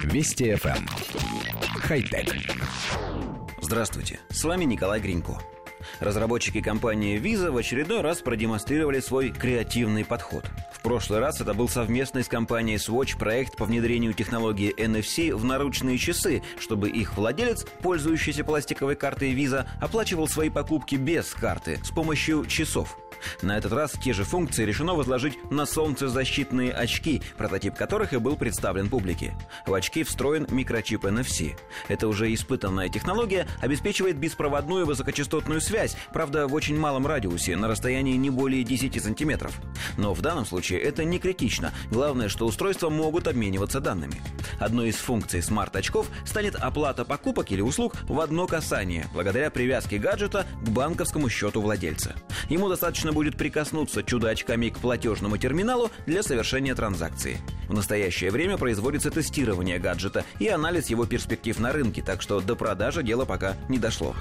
Вести 0.00 0.50
FM. 0.52 0.76
Эм. 0.76 0.86
Хай-тек. 1.80 2.34
Здравствуйте, 3.60 4.20
с 4.30 4.42
вами 4.44 4.64
Николай 4.64 5.00
Гринько. 5.00 5.38
Разработчики 6.00 6.60
компании 6.60 7.20
Visa 7.20 7.50
в 7.50 7.56
очередной 7.56 8.00
раз 8.00 8.20
продемонстрировали 8.20 9.00
свой 9.00 9.30
креативный 9.30 10.04
подход. 10.04 10.44
В 10.72 10.82
прошлый 10.82 11.20
раз 11.20 11.40
это 11.40 11.54
был 11.54 11.68
совместный 11.68 12.24
с 12.24 12.28
компанией 12.28 12.76
Swatch 12.76 13.18
проект 13.18 13.56
по 13.56 13.64
внедрению 13.64 14.14
технологии 14.14 14.74
NFC 14.76 15.34
в 15.34 15.44
наручные 15.44 15.98
часы, 15.98 16.42
чтобы 16.58 16.88
их 16.90 17.16
владелец, 17.16 17.64
пользующийся 17.82 18.44
пластиковой 18.44 18.96
картой 18.96 19.32
Visa, 19.32 19.66
оплачивал 19.80 20.28
свои 20.28 20.50
покупки 20.50 20.96
без 20.96 21.32
карты 21.32 21.80
с 21.84 21.90
помощью 21.90 22.46
часов. 22.46 22.98
На 23.42 23.56
этот 23.58 23.72
раз 23.72 23.92
те 23.92 24.12
же 24.12 24.24
функции 24.24 24.64
решено 24.64 24.94
возложить 24.94 25.38
на 25.50 25.66
солнцезащитные 25.66 26.72
очки, 26.72 27.22
прототип 27.36 27.74
которых 27.74 28.12
и 28.12 28.18
был 28.18 28.36
представлен 28.36 28.88
публике. 28.88 29.34
В 29.66 29.74
очки 29.74 30.02
встроен 30.04 30.46
микрочип 30.50 31.04
NFC. 31.04 31.56
Это 31.88 32.08
уже 32.08 32.32
испытанная 32.32 32.88
технология 32.88 33.46
обеспечивает 33.60 34.16
беспроводную 34.16 34.86
высокочастотную 34.86 35.60
связь, 35.60 35.96
правда, 36.12 36.46
в 36.46 36.54
очень 36.54 36.78
малом 36.78 37.06
радиусе, 37.06 37.56
на 37.56 37.68
расстоянии 37.68 38.16
не 38.16 38.30
более 38.30 38.64
10 38.64 39.02
сантиметров. 39.02 39.58
Но 39.96 40.14
в 40.14 40.20
данном 40.20 40.46
случае 40.46 40.80
это 40.80 41.04
не 41.04 41.18
критично. 41.18 41.72
Главное, 41.90 42.28
что 42.28 42.46
устройства 42.46 42.90
могут 42.90 43.26
обмениваться 43.26 43.80
данными. 43.80 44.20
Одной 44.58 44.88
из 44.88 44.96
функций 44.96 45.42
смарт-очков 45.42 46.08
станет 46.24 46.56
оплата 46.56 47.04
покупок 47.04 47.50
или 47.50 47.60
услуг 47.60 47.94
в 48.08 48.20
одно 48.20 48.46
касание, 48.46 49.06
благодаря 49.12 49.50
привязке 49.50 49.98
гаджета 49.98 50.46
к 50.62 50.68
банковскому 50.68 51.28
счету 51.28 51.60
владельца. 51.60 52.14
Ему 52.48 52.68
достаточно 52.68 53.11
будет 53.12 53.36
прикоснуться 53.36 54.02
чудо-очками 54.02 54.68
к 54.68 54.78
платежному 54.78 55.36
терминалу 55.36 55.90
для 56.06 56.22
совершения 56.22 56.74
транзакции. 56.74 57.38
В 57.68 57.74
настоящее 57.74 58.30
время 58.30 58.58
производится 58.58 59.10
тестирование 59.10 59.78
гаджета 59.78 60.24
и 60.38 60.48
анализ 60.48 60.88
его 60.88 61.06
перспектив 61.06 61.58
на 61.58 61.72
рынке, 61.72 62.02
так 62.02 62.22
что 62.22 62.40
до 62.40 62.56
продажи 62.56 63.02
дело 63.02 63.24
пока 63.24 63.56
не 63.68 63.78
дошло. 63.78 64.14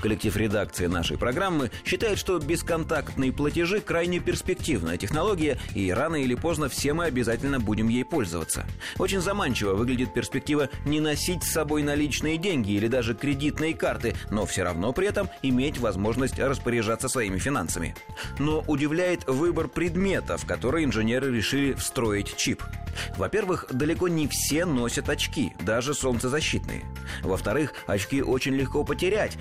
Коллектив 0.00 0.36
редакции 0.36 0.86
нашей 0.86 1.18
программы 1.18 1.70
считает, 1.84 2.18
что 2.18 2.38
бесконтактные 2.38 3.32
платежи 3.32 3.80
крайне 3.80 4.20
перспективная 4.20 4.96
технология, 4.96 5.58
и 5.74 5.90
рано 5.90 6.16
или 6.16 6.34
поздно 6.34 6.68
все 6.68 6.92
мы 6.92 7.06
обязательно 7.06 7.60
будем 7.60 7.88
ей 7.88 8.04
пользоваться. 8.04 8.66
Очень 8.98 9.20
заманчиво 9.20 9.74
выглядит 9.74 10.12
перспектива 10.12 10.68
не 10.84 11.00
носить 11.00 11.42
с 11.42 11.52
собой 11.52 11.82
наличные 11.82 12.36
деньги 12.36 12.72
или 12.72 12.88
даже 12.88 13.14
кредитные 13.14 13.74
карты, 13.74 14.14
но 14.30 14.46
все 14.46 14.62
равно 14.62 14.92
при 14.92 15.08
этом 15.08 15.28
иметь 15.42 15.78
возможность 15.78 16.38
распоряжаться 16.38 17.08
своими 17.08 17.38
финансами. 17.38 17.94
Но 18.38 18.64
удивляет 18.66 19.26
выбор 19.26 19.68
предметов, 19.68 20.44
которые 20.46 20.84
инженеры 20.84 21.34
решили 21.34 21.72
встроить 21.72 22.36
чип. 22.36 22.62
Во-первых, 23.16 23.66
далеко 23.70 24.08
не 24.08 24.26
все 24.26 24.64
носят 24.64 25.08
очки, 25.08 25.52
даже 25.60 25.94
солнцезащитные. 25.94 26.84
Во-вторых, 27.22 27.74
очки 27.86 28.22
очень 28.22 28.54
легко 28.54 28.84
потерять. 28.84 29.36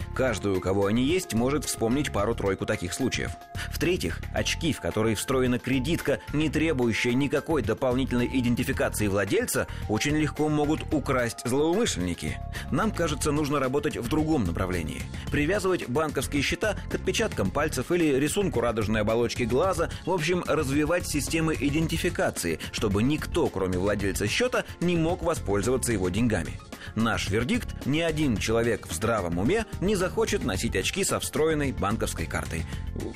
У 0.55 0.61
кого 0.61 0.85
они 0.85 1.03
есть, 1.03 1.33
может 1.33 1.65
вспомнить 1.65 2.13
пару-тройку 2.13 2.65
таких 2.65 2.93
случаев. 2.93 3.31
В-третьих, 3.71 4.21
очки, 4.33 4.73
в 4.73 4.81
которые 4.81 5.15
встроена 5.15 5.59
кредитка, 5.59 6.19
не 6.33 6.49
требующая 6.49 7.13
никакой 7.13 7.61
дополнительной 7.61 8.29
идентификации 8.31 9.07
владельца, 9.07 9.67
очень 9.89 10.15
легко 10.15 10.49
могут 10.49 10.81
украсть 10.93 11.39
злоумышленники. 11.45 12.37
Нам 12.71 12.91
кажется, 12.91 13.31
нужно 13.31 13.59
работать 13.59 13.97
в 13.97 14.07
другом 14.07 14.43
направлении. 14.45 15.01
Привязывать 15.31 15.87
банковские 15.89 16.41
счета 16.41 16.75
к 16.89 16.95
отпечаткам 16.95 17.51
пальцев 17.51 17.91
или 17.91 18.15
рисунку 18.15 18.61
радужной 18.61 19.01
оболочки 19.01 19.43
глаза, 19.43 19.89
в 20.05 20.11
общем, 20.11 20.43
развивать 20.47 21.07
системы 21.07 21.55
идентификации, 21.59 22.59
чтобы 22.71 23.03
никто, 23.03 23.47
кроме 23.47 23.77
владельца 23.77 24.27
счета, 24.27 24.65
не 24.79 24.95
мог 24.95 25.23
воспользоваться 25.23 25.91
его 25.91 26.09
деньгами. 26.09 26.59
Наш 26.95 27.29
вердикт– 27.29 27.75
ни 27.85 27.99
один 27.99 28.37
человек 28.37 28.87
в 28.87 28.93
здравом 28.93 29.39
уме 29.39 29.65
не 29.81 29.95
захочет 29.95 30.43
носить 30.43 30.75
очки 30.75 31.03
со 31.03 31.19
встроенной 31.19 31.71
банковской 31.71 32.25
картой. 32.25 32.65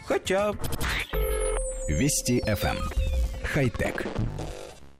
Хотя... 0.06 0.39
Вести 1.90 2.40
FM. 2.46 2.78
Эм. 2.78 2.90
Хай-тек. 3.44 4.06